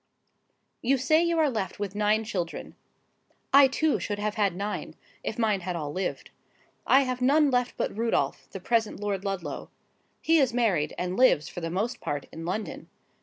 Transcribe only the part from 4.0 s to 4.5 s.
have